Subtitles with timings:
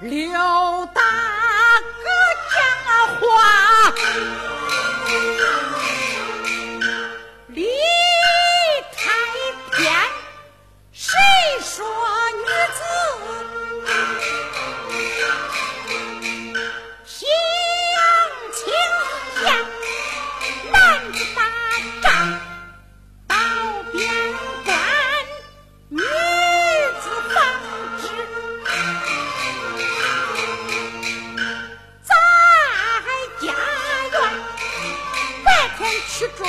[0.00, 0.97] 了。
[36.18, 36.44] 是种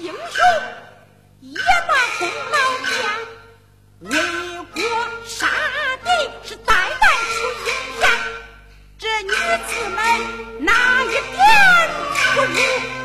[0.00, 0.38] 英雄
[1.40, 2.90] 也把功劳变
[4.00, 4.12] 为
[4.74, 4.82] 国
[5.26, 5.46] 杀
[6.04, 6.08] 敌
[6.44, 8.02] 是代代出英贤
[8.96, 9.30] 这女
[9.66, 9.98] 子们
[10.64, 10.72] 哪
[11.04, 11.16] 一点
[12.34, 12.97] 不如